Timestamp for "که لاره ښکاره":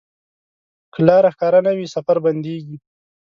0.93-1.59